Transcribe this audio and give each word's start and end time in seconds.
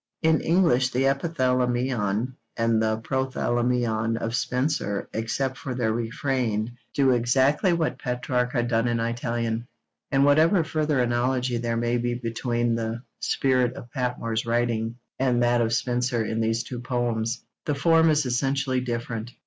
In 0.23 0.41
English 0.41 0.89
the 0.89 1.03
Epithalamion 1.05 2.33
and 2.57 2.81
the 2.81 2.97
Prothalamion 2.97 4.17
of 4.17 4.33
Spenser 4.33 5.07
(except 5.13 5.59
for 5.59 5.75
their 5.75 5.93
refrain) 5.93 6.75
do 6.95 7.11
exactly 7.11 7.71
what 7.71 7.99
Petrarch 7.99 8.51
had 8.53 8.67
done 8.67 8.87
in 8.87 8.99
Italian; 8.99 9.67
and 10.11 10.25
whatever 10.25 10.63
further 10.63 10.99
analogy 11.01 11.57
there 11.59 11.77
may 11.77 11.97
be 11.99 12.15
between 12.15 12.73
the 12.73 13.03
spirit 13.19 13.73
of 13.75 13.91
Patmore's 13.91 14.43
writing 14.47 14.95
and 15.19 15.43
that 15.43 15.61
of 15.61 15.71
Spenser 15.71 16.25
in 16.25 16.41
these 16.41 16.63
two 16.63 16.79
poems, 16.79 17.43
the 17.65 17.75
form 17.75 18.09
is 18.09 18.25
essentially 18.25 18.81
different. 18.81 19.29